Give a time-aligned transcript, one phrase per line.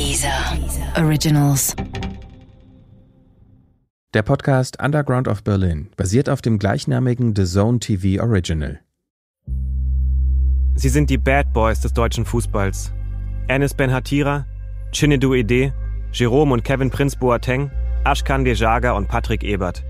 [0.00, 0.56] Dieser
[0.96, 1.76] Originals.
[4.14, 8.80] Der Podcast Underground of Berlin basiert auf dem gleichnamigen The Zone TV Original.
[10.74, 12.94] Sie sind die Bad Boys des deutschen Fußballs.
[13.48, 14.46] Enes Ben Hatira,
[14.90, 15.74] Chinedu Ede,
[16.12, 17.70] Jerome und Kevin Prinz Boateng,
[18.04, 19.84] Ashkan Dejaga und Patrick Ebert.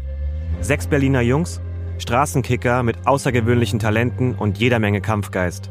[0.60, 1.60] Sechs Berliner Jungs,
[1.98, 5.70] Straßenkicker mit außergewöhnlichen Talenten und jeder Menge Kampfgeist.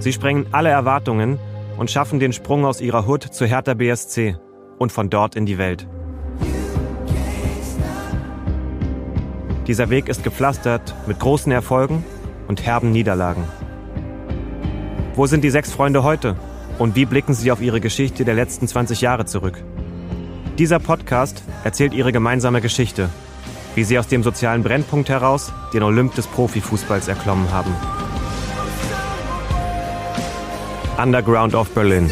[0.00, 1.38] Sie sprengen alle Erwartungen
[1.76, 4.36] und schaffen den Sprung aus ihrer Hut zu Hertha BSC
[4.78, 5.86] und von dort in die Welt.
[9.66, 12.04] Dieser Weg ist gepflastert mit großen Erfolgen
[12.48, 13.44] und herben Niederlagen.
[15.14, 16.36] Wo sind die sechs Freunde heute?
[16.78, 19.62] Und wie blicken sie auf ihre Geschichte der letzten 20 Jahre zurück?
[20.58, 23.08] Dieser Podcast erzählt ihre gemeinsame Geschichte,
[23.74, 27.74] wie sie aus dem sozialen Brennpunkt heraus den Olymp des Profifußballs erklommen haben.
[30.96, 32.08] Underground of Berlin.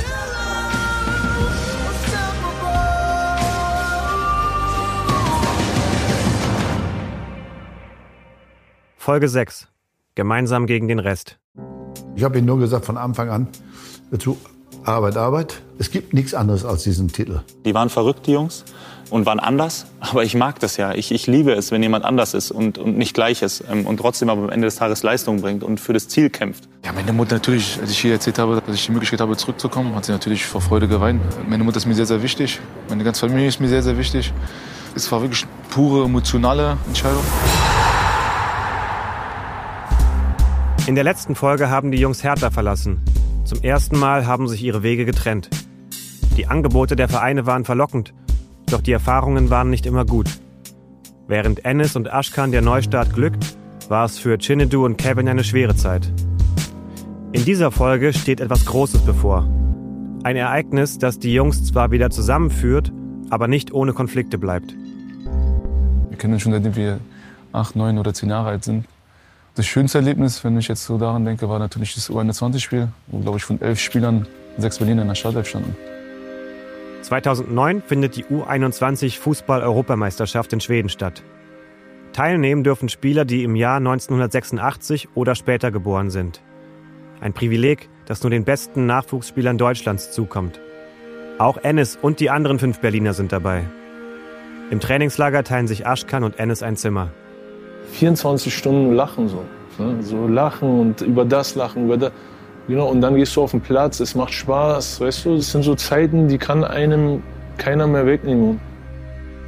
[8.97, 9.69] Folge 6.
[10.17, 11.39] Gemeinsam gegen den Rest.
[12.17, 13.47] Ich habe Ihnen nur gesagt von Anfang an
[14.11, 14.37] dazu
[14.85, 15.63] Arbeit, Arbeit.
[15.79, 17.41] Es gibt nichts anderes als diesen Titel.
[17.65, 18.65] Die waren verrückt, die Jungs,
[19.13, 19.87] und waren anders.
[20.01, 20.95] Aber ich mag das ja.
[20.95, 23.99] Ich, ich liebe es, wenn jemand anders ist und, und nicht gleich ist ähm, und
[23.99, 26.69] trotzdem aber am Ende des Tages Leistung bringt und für das Ziel kämpft.
[26.85, 29.95] Ja, meine Mutter natürlich, als ich ihr erzählt habe, dass ich die Möglichkeit habe, zurückzukommen,
[29.95, 31.21] hat sie natürlich vor Freude geweint.
[31.47, 32.59] Meine Mutter ist mir sehr, sehr wichtig.
[32.89, 34.33] Meine ganze Familie ist mir sehr, sehr wichtig.
[34.97, 37.23] Es war wirklich eine pure emotionale Entscheidung.
[40.87, 43.01] In der letzten Folge haben die Jungs Hertha verlassen.
[43.45, 45.51] Zum ersten Mal haben sich ihre Wege getrennt.
[46.39, 48.15] Die Angebote der Vereine waren verlockend,
[48.73, 50.29] doch die Erfahrungen waren nicht immer gut.
[51.29, 53.57] Während Ennis und Ashkan der Neustart glückt,
[53.89, 56.11] war es für Chinedu und Kevin eine schwere Zeit.
[57.33, 59.49] In dieser Folge steht etwas Großes bevor.
[60.23, 62.93] Ein Ereignis, das die Jungs zwar wieder zusammenführt,
[63.31, 64.75] aber nicht ohne Konflikte bleibt.
[66.09, 67.01] Wir kennen uns schon seitdem wir
[67.53, 68.87] acht, neun oder zehn Jahre alt sind.
[69.55, 73.39] Das schönste Erlebnis, wenn ich jetzt so daran denke, war natürlich das U21-Spiel, wo, glaube
[73.39, 74.27] ich, von elf Spielern
[74.57, 75.77] sechs Berliner in der Startelf standen.
[77.03, 81.23] 2009 findet die U21 Fußball-Europameisterschaft in Schweden statt.
[82.13, 86.43] Teilnehmen dürfen Spieler, die im Jahr 1986 oder später geboren sind.
[87.21, 90.61] Ein Privileg, das nur den besten Nachwuchsspielern Deutschlands zukommt.
[91.39, 93.65] Auch Ennis und die anderen fünf Berliner sind dabei.
[94.71, 97.11] Im Trainingslager teilen sich Aschkan und Ennis ein Zimmer.
[97.93, 99.45] 24 Stunden lachen so.
[99.79, 100.03] Ne?
[100.03, 102.13] So lachen und über das lachen, über das.
[102.69, 105.63] Genau, und dann gehst du auf den Platz, es macht Spaß, weißt du, das sind
[105.63, 107.23] so Zeiten, die kann einem
[107.59, 108.61] keiner mehr wegnehmen.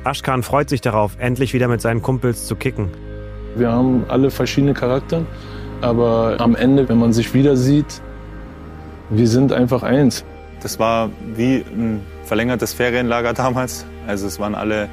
[0.03, 2.89] Aschkan freut sich darauf, endlich wieder mit seinen Kumpels zu kicken.
[3.57, 5.23] Wir haben alle verschiedene Charakter,
[5.81, 8.03] aber am Ende, wenn man sich wieder sieht,
[9.11, 10.25] wir sind einfach eins.
[10.61, 13.87] Das war wie ein verlängertes Ferienlager damals.
[14.07, 14.89] Also es waren alle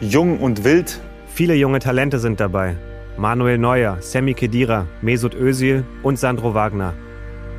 [0.00, 0.98] jung und wild.
[1.32, 2.76] Viele junge Talente sind dabei.
[3.16, 6.94] Manuel Neuer, Sammy Kedira, Mesut Özil und Sandro Wagner.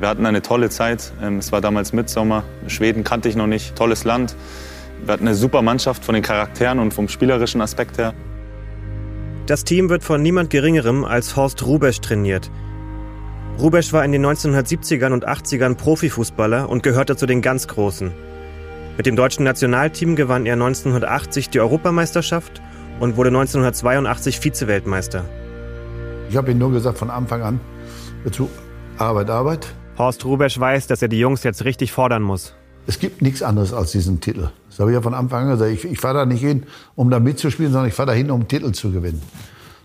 [0.02, 1.14] Wir hatten eine tolle Zeit.
[1.22, 2.44] Ähm, Es war damals Mitsommer.
[2.66, 3.76] Schweden kannte ich noch nicht.
[3.76, 4.36] Tolles Land.
[5.06, 8.16] Wir hatten eine super Mannschaft von den Charakteren und vom spielerischen Aspekt her.
[9.46, 12.50] Das Team wird von niemand Geringerem als Horst Rubesch trainiert.
[13.60, 18.12] Rubesch war in den 1970ern und 80ern Profifußballer und gehörte zu den ganz Großen.
[18.98, 22.60] Mit dem deutschen Nationalteam gewann er 1980 die Europameisterschaft
[23.00, 25.26] und wurde 1982 Vize-Weltmeister.
[26.28, 27.60] Ich habe Ihnen nur gesagt von Anfang an
[28.24, 28.50] dazu
[28.98, 29.68] Arbeit, Arbeit.
[30.02, 32.56] Horst Rubesch weiß, dass er die Jungs jetzt richtig fordern muss.
[32.88, 34.50] Es gibt nichts anderes als diesen Titel.
[34.68, 35.72] Das habe ich ja von Anfang an gesagt.
[35.72, 36.64] Ich, ich fahre da nicht hin,
[36.96, 39.22] um da mitzuspielen, sondern ich fahre da hin, um einen Titel zu gewinnen.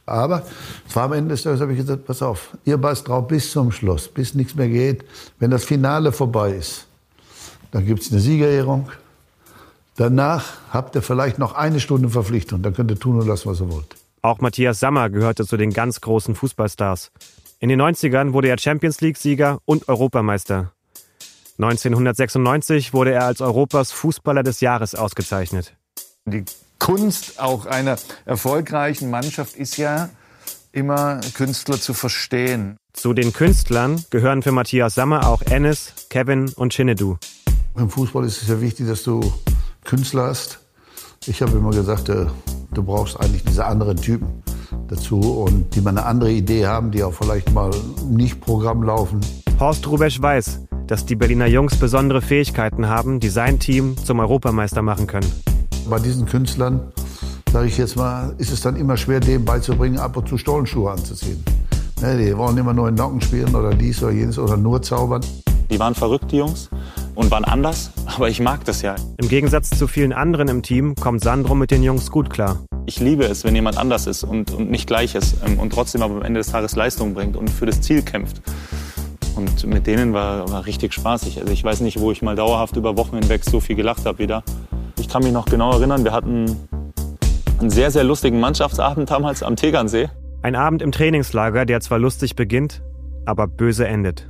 [0.06, 0.42] Aber
[0.88, 3.50] es war am Ende des Tages, habe ich gesagt, pass auf, ihr beißt drauf bis
[3.50, 5.04] zum Schluss, bis nichts mehr geht.
[5.38, 6.86] Wenn das Finale vorbei ist,
[7.72, 8.88] dann gibt es eine Siegerehrung.
[9.96, 12.62] Danach habt ihr vielleicht noch eine Stunde Verpflichtung.
[12.62, 13.96] Dann könnt ihr tun und lassen, was ihr wollt.
[14.22, 17.10] Auch Matthias Sammer gehörte zu den ganz großen Fußballstars.
[17.58, 20.72] In den 90ern wurde er Champions League-Sieger und Europameister.
[21.58, 25.74] 1996 wurde er als Europas Fußballer des Jahres ausgezeichnet.
[26.26, 26.44] Die
[26.78, 30.10] Kunst auch einer erfolgreichen Mannschaft ist ja
[30.72, 32.76] immer Künstler zu verstehen.
[32.92, 37.16] Zu den Künstlern gehören für Matthias Sammer auch Ennis, Kevin und Chinedu.
[37.74, 39.32] Im Fußball ist es ja wichtig, dass du
[39.84, 40.60] Künstler hast.
[41.26, 42.26] Ich habe immer gesagt, äh,
[42.74, 44.42] du brauchst eigentlich diese anderen Typen
[44.88, 47.70] dazu und die mal eine andere Idee haben, die auch vielleicht mal
[48.08, 49.20] nicht Programm laufen.
[49.58, 54.82] Horst Rubesch weiß, dass die Berliner Jungs besondere Fähigkeiten haben, die sein Team zum Europameister
[54.82, 55.30] machen können.
[55.88, 56.80] Bei diesen Künstlern,
[57.52, 60.90] sage ich jetzt mal, ist es dann immer schwer, dem beizubringen, ab und zu Stollenschuhe
[60.90, 61.42] anzuziehen.
[62.02, 65.22] Ne, die wollen immer nur in Nocken spielen oder dies oder jenes oder nur zaubern.
[65.70, 66.68] Die waren verrückt, die Jungs.
[67.14, 68.94] und waren anders, aber ich mag das ja.
[69.16, 72.58] Im Gegensatz zu vielen anderen im Team kommt Sandro mit den Jungs gut klar.
[72.88, 76.02] Ich liebe es, wenn jemand anders ist und, und nicht gleich ist ähm, und trotzdem
[76.02, 78.40] aber am Ende des Tages Leistung bringt und für das Ziel kämpft.
[79.34, 81.40] Und mit denen war, war richtig spaßig.
[81.40, 84.20] Also ich weiß nicht, wo ich mal dauerhaft über Wochen hinweg so viel gelacht habe
[84.20, 84.44] wieder.
[85.00, 86.68] Ich kann mich noch genau erinnern, wir hatten
[87.58, 90.08] einen sehr, sehr lustigen Mannschaftsabend damals am Tegernsee.
[90.42, 92.82] Ein Abend im Trainingslager, der zwar lustig beginnt,
[93.24, 94.28] aber böse endet.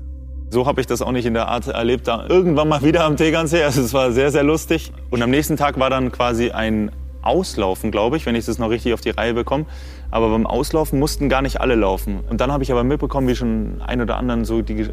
[0.48, 2.08] So habe ich das auch nicht in der Art erlebt.
[2.08, 3.64] Da irgendwann mal wieder am Tegernsee.
[3.64, 4.92] Also es war sehr, sehr lustig.
[5.10, 6.90] Und am nächsten Tag war dann quasi ein
[7.26, 9.66] Auslaufen, glaube ich, wenn ich das noch richtig auf die Reihe bekomme.
[10.10, 12.20] Aber beim Auslaufen mussten gar nicht alle laufen.
[12.30, 14.90] Und dann habe ich aber mitbekommen, wie schon ein oder anderen so die äh,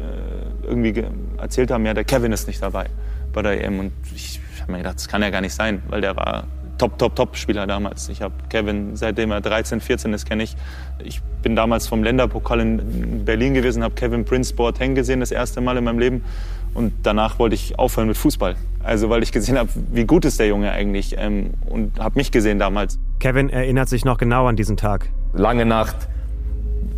[0.62, 1.04] irgendwie
[1.38, 2.86] erzählt haben, ja, der Kevin ist nicht dabei
[3.32, 3.78] bei der EM.
[3.78, 6.44] Und ich habe mir gedacht, das kann ja gar nicht sein, weil der war
[6.78, 8.08] Top, Top, Top-Spieler damals.
[8.08, 10.56] Ich habe Kevin, seitdem er 13, 14 ist, kenne ich.
[11.04, 15.60] Ich bin damals vom Länderpokal in Berlin gewesen, habe Kevin Prince Boateng gesehen, das erste
[15.60, 16.24] Mal in meinem Leben.
[16.74, 18.56] Und danach wollte ich aufhören mit Fußball.
[18.82, 22.30] Also weil ich gesehen habe, wie gut ist der Junge eigentlich ähm, und habe mich
[22.30, 22.98] gesehen damals.
[23.20, 25.08] Kevin erinnert sich noch genau an diesen Tag.
[25.32, 25.96] Lange Nacht,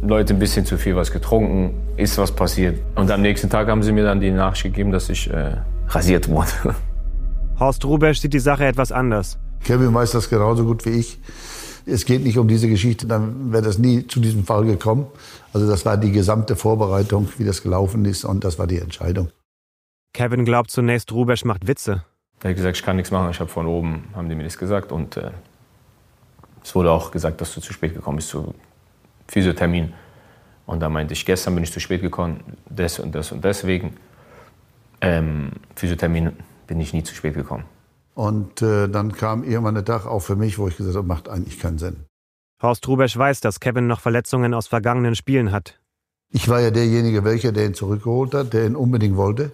[0.03, 2.81] Leute ein bisschen zu viel was getrunken, ist was passiert.
[2.97, 5.57] Und am nächsten Tag haben sie mir dann die Nachricht gegeben, dass ich äh,
[5.89, 6.51] rasiert wurde.
[7.61, 9.39] Horst Rubesch sieht die Sache etwas anders.
[9.65, 11.19] Kevin weiß das genauso gut wie ich.
[11.87, 15.07] Es geht nicht um diese Geschichte, dann wäre das nie zu diesem Fall gekommen.
[15.53, 19.29] Also das war die gesamte Vorbereitung, wie das gelaufen ist und das war die Entscheidung.
[20.17, 22.03] Kevin glaubt zunächst, Rubesch macht Witze.
[22.43, 23.31] Er hat gesagt, ich kann nichts machen.
[23.31, 24.91] Ich habe von oben, haben die mir das gesagt.
[24.91, 25.31] Und äh,
[26.65, 28.55] es wurde auch gesagt, dass du zu spät gekommen bist zu
[29.29, 29.93] Physiothermin.
[30.65, 32.41] Und da meinte ich, gestern bin ich zu spät gekommen,
[32.71, 33.99] das und das und deswegen.
[35.03, 36.33] Ähm, Physiothermin
[36.67, 37.65] bin ich nie zu spät gekommen.
[38.15, 41.29] Und äh, dann kam irgendwann der Tag auch für mich, wo ich gesagt habe, macht
[41.29, 42.07] eigentlich keinen Sinn.
[42.63, 45.79] Horst Rubesch weiß, dass Kevin noch Verletzungen aus vergangenen Spielen hat.
[46.31, 49.53] Ich war ja derjenige, welcher der ihn zurückgeholt hat, der ihn unbedingt wollte.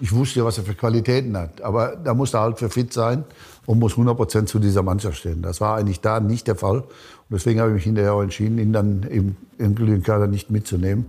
[0.00, 1.62] Ich wusste ja, was er für Qualitäten hat.
[1.62, 3.24] Aber da musste er halt für fit sein
[3.66, 5.42] und muss 100 Prozent zu dieser Mannschaft stehen.
[5.42, 6.78] Das war eigentlich da nicht der Fall.
[6.78, 6.86] Und
[7.30, 11.06] deswegen habe ich mich hinterher auch entschieden, ihn dann im endgültigen Kader nicht mitzunehmen.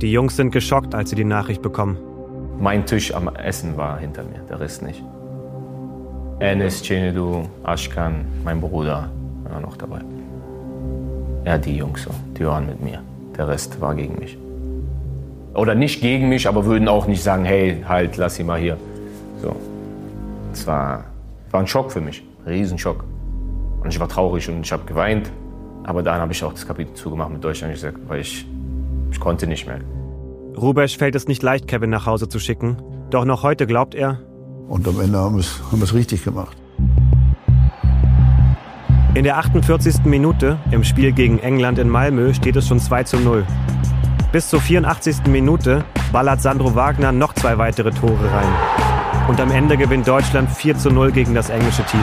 [0.00, 1.98] Die Jungs sind geschockt, als sie die Nachricht bekommen.
[2.58, 5.02] Mein Tisch am Essen war hinter mir, der Rest nicht.
[6.38, 9.10] Enes, Cenedu, Ashkan, mein Bruder
[9.48, 10.00] war noch dabei.
[11.44, 13.02] Ja, die Jungs so, die waren mit mir.
[13.36, 14.38] Der Rest war gegen mich.
[15.54, 18.76] Oder nicht gegen mich, aber würden auch nicht sagen, hey, halt, lass sie mal hier.
[19.40, 19.54] So.
[20.52, 21.04] Es war,
[21.50, 23.04] war ein Schock für mich, ein Riesenschock.
[23.82, 25.30] Und ich war traurig und ich habe geweint.
[25.84, 28.46] Aber dann habe ich auch das Kapitel zugemacht mit Deutschland, gesagt, weil ich,
[29.10, 29.80] ich konnte nicht mehr.
[30.56, 32.76] Rubesch fällt es nicht leicht, Kevin nach Hause zu schicken.
[33.10, 34.20] Doch noch heute glaubt er,
[34.72, 36.56] und am Ende haben wir es, haben wir es richtig gemacht.
[39.14, 40.04] In der 48.
[40.04, 43.44] Minute im Spiel gegen England in Malmö steht es schon 2 zu 0.
[44.32, 45.26] Bis zur 84.
[45.26, 49.28] Minute ballert Sandro Wagner noch zwei weitere Tore rein.
[49.28, 52.00] Und am Ende gewinnt Deutschland 4 zu 0 gegen das englische Team.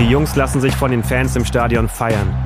[0.00, 2.42] Die Jungs lassen sich von den Fans im Stadion feiern.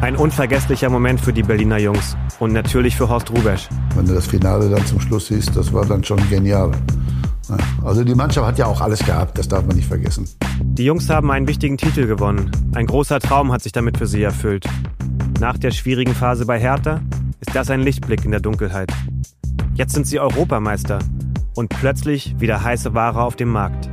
[0.00, 3.68] Ein unvergesslicher Moment für die Berliner Jungs und natürlich für Horst Rubesch.
[3.94, 6.72] Wenn du das Finale dann zum Schluss siehst, das war dann schon genial.
[7.84, 10.26] Also die Mannschaft hat ja auch alles gehabt, das darf man nicht vergessen.
[10.62, 12.50] Die Jungs haben einen wichtigen Titel gewonnen.
[12.74, 14.64] Ein großer Traum hat sich damit für sie erfüllt.
[15.40, 17.00] Nach der schwierigen Phase bei Hertha
[17.40, 18.92] ist das ein Lichtblick in der Dunkelheit.
[19.74, 20.98] Jetzt sind sie Europameister
[21.56, 23.88] und plötzlich wieder heiße Ware auf dem Markt.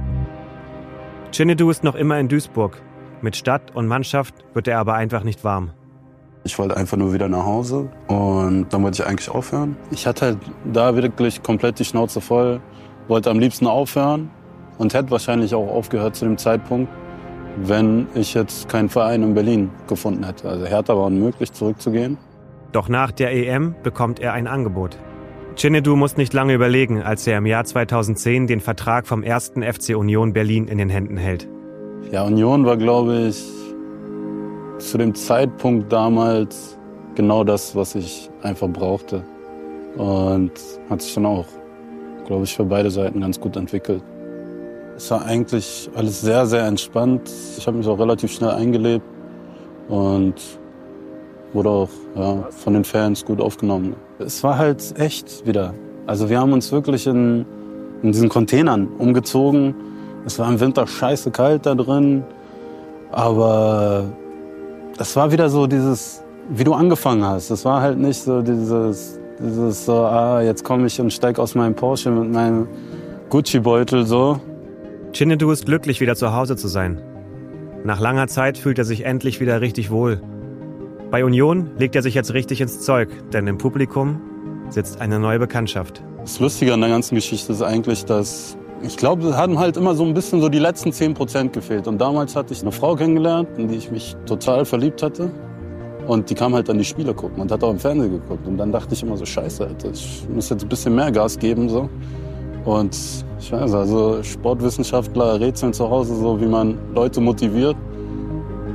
[1.31, 2.81] Chinedu ist noch immer in Duisburg.
[3.21, 5.71] Mit Stadt und Mannschaft wird er aber einfach nicht warm.
[6.43, 9.75] Ich wollte einfach nur wieder nach Hause und dann wollte ich eigentlich aufhören.
[9.91, 10.37] Ich hatte halt
[10.71, 12.61] da wirklich komplett die Schnauze voll
[13.07, 14.29] wollte am liebsten aufhören
[14.77, 16.91] und hätte wahrscheinlich auch aufgehört zu dem Zeitpunkt,
[17.57, 20.49] wenn ich jetzt keinen Verein in Berlin gefunden hätte.
[20.49, 22.17] Also Hertha war unmöglich, zurückzugehen.
[22.71, 24.97] Doch nach der EM bekommt er ein Angebot.
[25.55, 29.95] Chinedu muss nicht lange überlegen, als er im Jahr 2010 den Vertrag vom ersten FC
[29.95, 31.47] Union Berlin in den Händen hält.
[32.11, 33.43] Ja, Union war, glaube ich,
[34.77, 36.77] zu dem Zeitpunkt damals
[37.15, 39.23] genau das, was ich einfach brauchte.
[39.97, 40.51] Und
[40.89, 41.47] hat sich dann auch
[42.27, 44.03] glaube ich, für beide Seiten ganz gut entwickelt.
[44.95, 47.31] Es war eigentlich alles sehr, sehr entspannt.
[47.57, 49.05] Ich habe mich auch relativ schnell eingelebt
[49.87, 50.35] und
[51.53, 53.95] wurde auch ja, von den Fans gut aufgenommen.
[54.19, 55.73] Es war halt echt wieder.
[56.05, 57.45] Also wir haben uns wirklich in,
[58.03, 59.75] in diesen Containern umgezogen.
[60.25, 62.23] Es war im Winter scheiße kalt da drin.
[63.11, 64.05] Aber
[64.99, 67.49] es war wieder so dieses, wie du angefangen hast.
[67.49, 71.55] Es war halt nicht so dieses dieses so, ah, jetzt komme ich und steige aus
[71.55, 72.67] meinem Porsche mit meinem
[73.29, 74.39] Gucci-Beutel so.
[75.13, 77.01] Chinedu ist glücklich, wieder zu Hause zu sein.
[77.83, 80.21] Nach langer Zeit fühlt er sich endlich wieder richtig wohl.
[81.09, 84.19] Bei Union legt er sich jetzt richtig ins Zeug, denn im Publikum
[84.69, 86.03] sitzt eine neue Bekanntschaft.
[86.19, 89.95] Das Lustige an der ganzen Geschichte ist eigentlich, dass ich glaube, es haben halt immer
[89.95, 91.87] so ein bisschen so die letzten 10 Prozent gefehlt.
[91.87, 95.31] Und damals hatte ich eine Frau kennengelernt, in die ich mich total verliebt hatte.
[96.07, 98.45] Und die kam halt an die Spiele gucken und hat auch im Fernsehen geguckt.
[98.45, 101.39] Und dann dachte ich immer so, scheiße, Alter, ich muss jetzt ein bisschen mehr Gas
[101.39, 101.69] geben.
[101.69, 101.89] so.
[102.65, 102.97] Und
[103.39, 107.77] ich weiß, also Sportwissenschaftler rätseln zu Hause so, wie man Leute motiviert.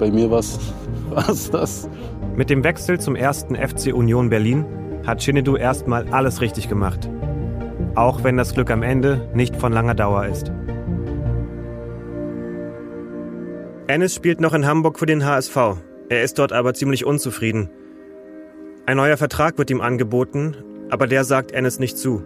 [0.02, 1.88] Bei mir war es das.
[2.34, 4.64] Mit dem Wechsel zum ersten FC Union Berlin
[5.06, 7.08] hat Chinedu erstmal alles richtig gemacht.
[7.94, 10.50] Auch wenn das Glück am Ende nicht von langer Dauer ist.
[13.86, 15.56] Ennis spielt noch in Hamburg für den HSV.
[16.08, 17.70] Er ist dort aber ziemlich unzufrieden.
[18.86, 20.56] Ein neuer Vertrag wird ihm angeboten,
[20.90, 22.24] aber der sagt Ennis nicht zu.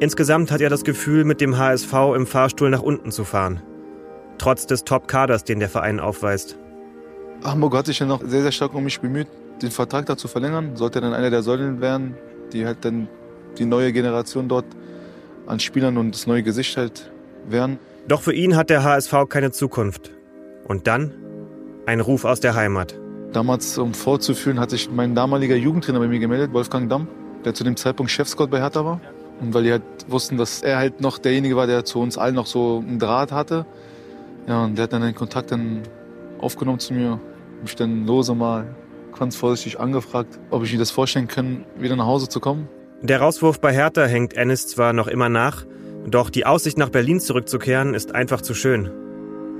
[0.00, 3.62] Insgesamt hat er das Gefühl, mit dem HSV im Fahrstuhl nach unten zu fahren.
[4.38, 6.58] Trotz des Top-Kaders, den der Verein aufweist.
[7.44, 9.26] Hamburg hat sich ja noch sehr, sehr stark um mich bemüht,
[9.60, 10.76] den Vertrag da zu verlängern.
[10.76, 12.16] Sollte dann einer der Säulen werden,
[12.52, 13.08] die halt dann
[13.58, 14.66] die neue Generation dort
[15.46, 17.10] an Spielern und das neue Gesicht halt
[17.48, 17.78] werden.
[18.08, 20.12] Doch für ihn hat der HSV keine Zukunft.
[20.66, 21.12] Und dann
[21.86, 22.98] ein Ruf aus der Heimat.
[23.32, 27.08] Damals, um vorzuführen, hat sich mein damaliger Jugendtrainer bei mir gemeldet, Wolfgang Damm,
[27.44, 29.00] der zu dem Zeitpunkt Chefscout bei Hertha war.
[29.40, 32.34] Und weil die halt wussten, dass er halt noch derjenige war, der zu uns allen
[32.34, 33.66] noch so einen Draht hatte.
[34.46, 35.82] Ja, und der hat dann den Kontakt dann
[36.38, 37.18] aufgenommen zu mir,
[37.62, 38.66] mich dann lose mal
[39.18, 42.68] ganz vorsichtig angefragt, ob ich mir das vorstellen kann, wieder nach Hause zu kommen.
[43.02, 45.64] Der Rauswurf bei Hertha hängt Ennis zwar noch immer nach,
[46.06, 48.90] doch die Aussicht nach Berlin zurückzukehren ist einfach zu schön.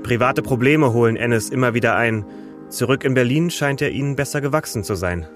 [0.03, 2.25] Private Probleme holen Ennis immer wieder ein.
[2.69, 5.27] Zurück in Berlin scheint er ihnen besser gewachsen zu sein.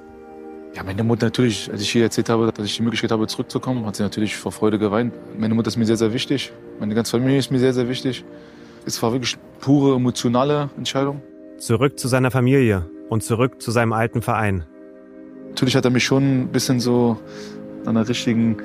[0.75, 3.85] Ja, meine Mutter natürlich, als ich hier erzählt habe, dass ich die Möglichkeit habe, zurückzukommen,
[3.85, 5.13] hat sie natürlich vor Freude geweint.
[5.37, 6.51] Meine Mutter ist mir sehr, sehr wichtig.
[6.79, 8.25] Meine ganze Familie ist mir sehr, sehr wichtig.
[8.85, 11.21] Es war wirklich pure emotionale Entscheidung.
[11.57, 14.65] Zurück zu seiner Familie und zurück zu seinem alten Verein.
[15.49, 17.17] Natürlich hat er mich schon ein bisschen so
[17.85, 18.57] an der richtigen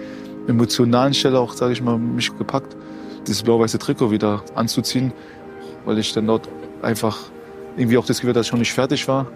[0.47, 2.77] emotionalen Stelle auch, sage ich mal, mich gepackt,
[3.27, 5.13] dieses blau-weiße Trikot wieder anzuziehen,
[5.87, 6.49] weil ich dann dort
[6.83, 7.19] einfach
[7.77, 9.27] irgendwie auch das Gefühl, dass ich schon nicht fertig war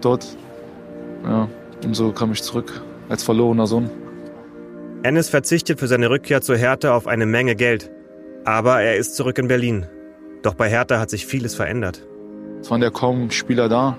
[0.00, 0.26] dort.
[1.24, 1.48] Ja,
[1.84, 3.90] und so kam ich zurück als verlorener Sohn.
[5.02, 7.90] Ennis verzichtet für seine Rückkehr zur Hertha auf eine Menge Geld.
[8.44, 9.86] Aber er ist zurück in Berlin.
[10.42, 12.06] Doch bei Hertha hat sich vieles verändert.
[12.60, 13.96] Es waren ja kaum Spieler da,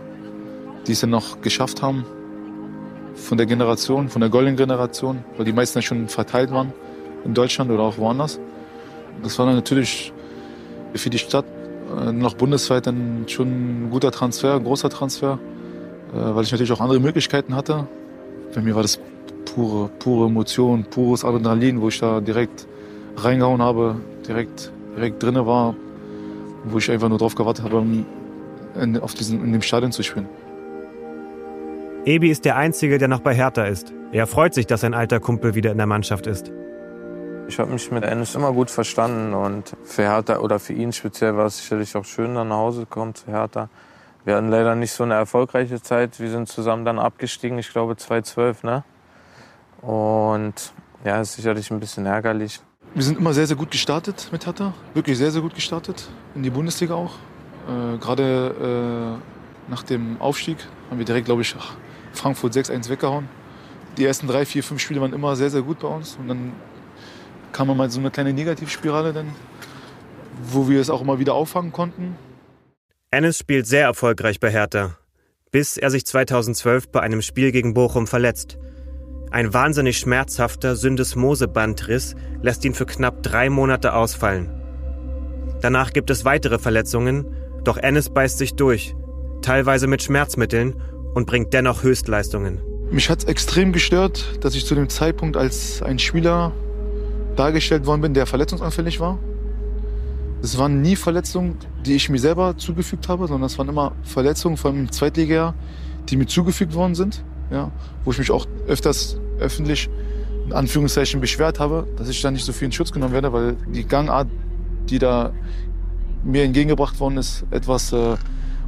[0.87, 2.05] die es dann noch geschafft haben.
[3.15, 6.73] Von der Generation, von der goldenen Generation, weil die meisten ja schon verteilt waren
[7.25, 8.39] in Deutschland oder auch woanders.
[9.23, 10.13] Das war dann natürlich
[10.93, 11.45] für die Stadt
[11.97, 15.39] äh, noch bundesweit dann schon ein guter Transfer, ein großer Transfer,
[16.13, 17.87] äh, weil ich natürlich auch andere Möglichkeiten hatte.
[18.53, 18.99] Bei mir war das
[19.53, 22.67] pure, pure Emotion, pures Adrenalin, wo ich da direkt
[23.17, 23.95] reingehauen habe,
[24.27, 25.75] direkt, direkt drinne war,
[26.65, 27.83] wo ich einfach nur drauf gewartet habe,
[28.75, 30.27] in, auf diesen, in dem Stadion zu spielen.
[32.05, 33.93] Ebi ist der Einzige, der noch bei Hertha ist.
[34.11, 36.51] Er freut sich, dass sein alter Kumpel wieder in der Mannschaft ist.
[37.47, 41.35] Ich habe mich mit Ennis immer gut verstanden und für Hertha oder für ihn speziell
[41.35, 43.69] war es sicherlich auch schön, dann nach Hause zu kommen zu Hertha.
[44.23, 46.19] Wir hatten leider nicht so eine erfolgreiche Zeit.
[46.19, 48.83] Wir sind zusammen dann abgestiegen, ich glaube 2012, ne?
[49.81, 50.73] Und
[51.03, 52.59] ja, ist sicherlich ein bisschen ärgerlich.
[52.93, 54.73] Wir sind immer sehr, sehr gut gestartet mit Hertha.
[54.93, 56.09] Wirklich sehr, sehr gut gestartet.
[56.35, 57.13] In die Bundesliga auch.
[57.69, 60.57] Äh, Gerade äh, nach dem Aufstieg
[60.89, 61.55] haben wir direkt, glaube ich,
[62.13, 63.29] Frankfurt 6-1 weggehauen.
[63.97, 66.17] Die ersten drei, vier, fünf Spiele waren immer sehr, sehr gut bei uns.
[66.19, 66.53] Und dann
[67.51, 69.27] kam man mal so eine kleine Negativspirale, dann,
[70.41, 72.15] wo wir es auch immer wieder auffangen konnten.
[73.11, 74.97] Ennis spielt sehr erfolgreich bei Hertha,
[75.51, 78.57] bis er sich 2012 bei einem Spiel gegen Bochum verletzt.
[79.31, 84.49] Ein wahnsinnig schmerzhafter Syndesmosebandriss lässt ihn für knapp drei Monate ausfallen.
[85.61, 87.25] Danach gibt es weitere Verletzungen,
[87.63, 88.95] doch Ennis beißt sich durch,
[89.41, 90.75] teilweise mit Schmerzmitteln
[91.13, 92.61] und bringt dennoch Höchstleistungen.
[92.91, 96.51] Mich hat es extrem gestört, dass ich zu dem Zeitpunkt als ein Spieler
[97.35, 99.19] dargestellt worden bin, der verletzungsanfällig war.
[100.41, 104.57] Es waren nie Verletzungen, die ich mir selber zugefügt habe, sondern es waren immer Verletzungen
[104.57, 105.53] vom Zweitligajahr,
[106.09, 107.23] die mir zugefügt worden sind.
[107.51, 107.71] Ja,
[108.05, 109.89] wo ich mich auch öfters öffentlich
[110.45, 113.55] in Anführungszeichen beschwert habe, dass ich da nicht so viel in Schutz genommen werde, weil
[113.67, 114.27] die Gangart,
[114.89, 115.33] die da
[116.23, 118.17] mir entgegengebracht worden ist, etwas äh,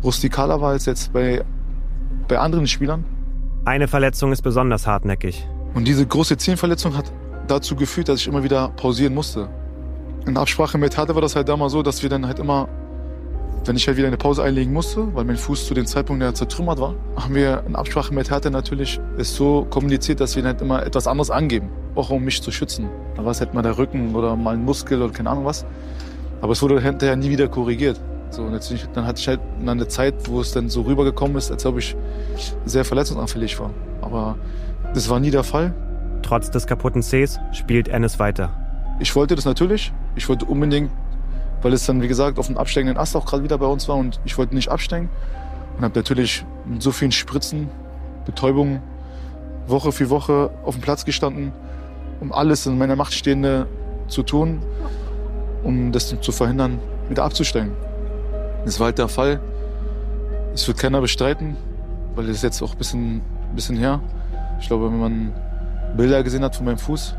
[0.04, 1.44] rustikaler war als jetzt bei,
[2.28, 3.06] bei anderen Spielern.
[3.66, 5.46] Eine Verletzung ist besonders hartnäckig.
[5.74, 7.12] Und diese große Zehenverletzung hat
[7.48, 9.50] dazu geführt, dass ich immer wieder pausieren musste.
[10.26, 12.68] In Absprache mit Hertha war das halt damals so, dass wir dann halt immer,
[13.66, 16.34] wenn ich halt wieder eine Pause einlegen musste, weil mein Fuß zu dem Zeitpunkt ja
[16.34, 20.62] zertrümmert war, haben wir in Absprache mit Hertha natürlich es so kommuniziert, dass wir halt
[20.62, 22.90] immer etwas anderes angeben, auch um mich zu schützen.
[23.16, 25.66] Da war es halt mal der Rücken oder mal ein Muskel oder keine Ahnung was.
[26.42, 28.00] Aber es wurde hinterher nie wieder korrigiert.
[28.32, 31.52] So, und jetzt, dann hatte ich halt eine Zeit, wo es dann so rübergekommen ist,
[31.52, 31.96] als ob ich
[32.66, 33.72] sehr verletzungsanfällig war.
[34.02, 34.38] Aber
[34.94, 35.74] das war nie der Fall.
[36.22, 38.52] Trotz des kaputten Cs spielt Ennis weiter.
[39.00, 39.92] Ich wollte das natürlich.
[40.16, 40.92] Ich wollte unbedingt,
[41.62, 43.98] weil es dann, wie gesagt, auf dem absteigenden Ast auch gerade wieder bei uns war
[43.98, 45.10] und ich wollte nicht absteigen.
[45.78, 47.70] Und habe natürlich mit so vielen Spritzen,
[48.26, 48.82] Betäubungen,
[49.68, 51.52] Woche für Woche auf dem Platz gestanden,
[52.20, 53.68] um alles in meiner Macht Stehende
[54.08, 54.62] zu tun,
[55.64, 57.72] um das zu verhindern, wieder abzusteigen.
[58.66, 59.40] Das war halt der Fall.
[60.54, 61.56] Es wird keiner bestreiten,
[62.16, 64.02] weil es jetzt auch ein bisschen, ein bisschen her.
[64.60, 65.34] Ich glaube, wenn man
[65.96, 67.16] Bilder gesehen hat von meinem Fuß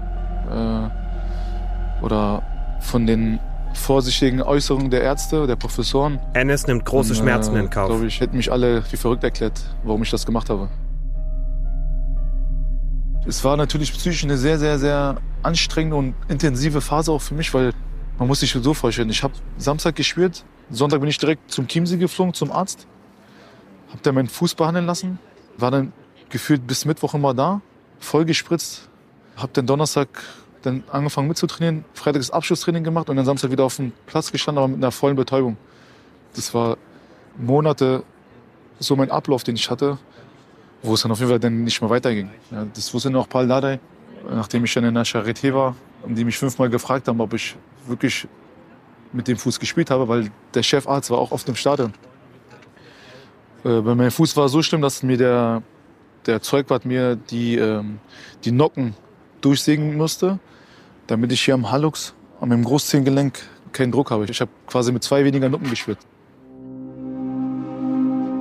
[0.51, 2.43] äh, oder
[2.81, 3.39] von den
[3.75, 6.19] vorsichtigen Äußerungen der Ärzte, der Professoren.
[6.35, 7.89] Ennis nimmt große Schmerzen äh, in Kauf.
[7.89, 10.69] glaube ich, hätten mich alle wie verrückt erklärt, warum ich das gemacht habe.
[13.27, 17.55] Es war natürlich psychisch eine sehr, sehr, sehr anstrengende und intensive Phase auch für mich,
[17.55, 17.73] weil
[18.23, 21.97] man muss sich so vorstellen, ich habe Samstag gespielt, Sonntag bin ich direkt zum Chiemsee
[21.97, 22.87] geflogen, zum Arzt,
[23.89, 25.19] habe da meinen Fuß behandeln lassen,
[25.57, 25.93] war dann
[26.29, 27.61] gefühlt bis Mittwoch immer da,
[27.99, 28.89] voll gespritzt,
[29.37, 30.23] habe dann Donnerstag
[30.63, 34.63] dann angefangen mitzutrainieren, Freitag das Abschlusstraining gemacht und dann Samstag wieder auf dem Platz gestanden,
[34.63, 35.57] aber mit einer vollen Betäubung.
[36.37, 36.79] Das war
[37.37, 38.05] Monate
[38.79, 39.99] so mein Ablauf, den ich hatte,
[40.85, 42.31] wo es dann auf jeden Fall dann nicht mehr weiterging.
[42.53, 43.81] Ja, das wusste noch Paul Dardai,
[44.31, 47.57] nachdem ich dann in der Charité war und die mich fünfmal gefragt haben, ob ich
[47.87, 48.27] wirklich
[49.13, 51.93] mit dem Fuß gespielt habe, weil der Chefarzt war auch oft im Stadion.
[53.65, 55.63] Äh, bei Fuß war so schlimm, dass mir der,
[56.27, 57.99] der Zeugwart mir die, ähm,
[58.45, 58.95] die Nocken
[59.41, 60.39] durchsägen musste,
[61.07, 63.39] damit ich hier am Hallux, an meinem Großzehengelenk,
[63.73, 64.27] keinen Druck habe.
[64.27, 65.99] Ich habe quasi mit zwei weniger Nocken gespielt.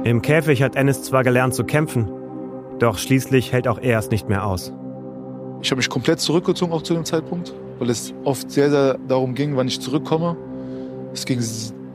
[0.04, 2.10] Im Käfig hat Ennis zwar gelernt zu kämpfen,
[2.80, 4.74] doch schließlich hält auch er es nicht mehr aus.
[5.64, 9.36] Ich habe mich komplett zurückgezogen auch zu dem Zeitpunkt, weil es oft sehr, sehr darum
[9.36, 10.36] ging, wann ich zurückkomme.
[11.14, 11.40] Es ging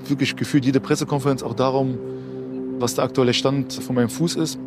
[0.07, 1.99] wirklich gefühlt jede Pressekonferenz auch darum,
[2.79, 4.59] was der aktuelle Stand von meinem Fuß ist.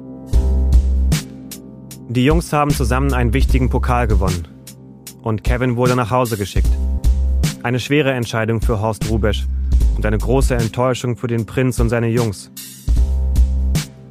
[2.10, 4.48] Die Jungs haben zusammen einen wichtigen Pokal gewonnen.
[5.22, 6.70] Und Kevin wurde nach Hause geschickt.
[7.63, 9.48] Eine schwere Entscheidung für Horst Rubesch
[9.96, 12.51] und eine große Enttäuschung für den Prinz und seine Jungs.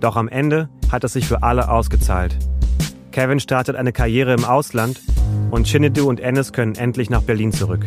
[0.01, 2.37] Doch am Ende hat es sich für alle ausgezahlt.
[3.19, 5.01] Kevin startet eine Karriere im Ausland
[5.51, 7.85] und Chinedu und Ennis können endlich nach Berlin zurück.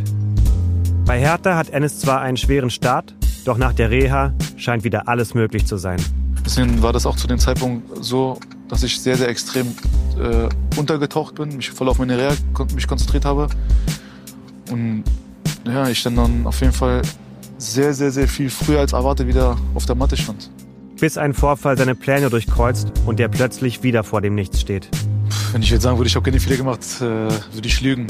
[1.06, 3.16] Bei Hertha hat Ennis zwar einen schweren Start,
[3.46, 6.02] doch nach der Reha scheint wieder alles möglich zu sein.
[6.46, 9.68] Deswegen war das auch zu dem Zeitpunkt so, dass ich sehr, sehr extrem
[10.20, 12.34] äh, untergetaucht bin, mich voll auf meine Reha
[12.76, 13.48] mich konzentriert habe.
[14.70, 15.06] Und
[15.66, 17.04] ja, ich dann, dann auf jeden Fall
[17.58, 20.52] sehr, sehr, sehr viel früher als erwartet wieder auf der Matte stand.
[21.00, 24.90] Bis ein Vorfall seine Pläne durchkreuzt und er plötzlich wieder vor dem Nichts steht.
[25.52, 28.08] Wenn ich jetzt sagen würde, ich habe keine Fehler gemacht, äh, würde ich lügen.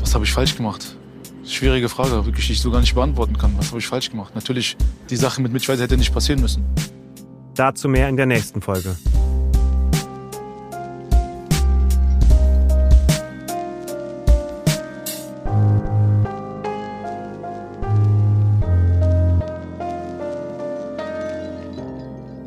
[0.00, 0.96] Was habe ich falsch gemacht?
[1.44, 3.52] Schwierige Frage, wirklich, die ich so gar nicht beantworten kann.
[3.58, 4.34] Was habe ich falsch gemacht?
[4.34, 4.76] Natürlich,
[5.08, 6.64] die Sache mit Mitschweizer hätte nicht passieren müssen.
[7.54, 8.96] Dazu mehr in der nächsten Folge.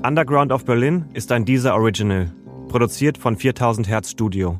[0.05, 2.29] Underground of Berlin ist ein Deezer Original,
[2.73, 4.59] produziert von 4000 Hertz Studio.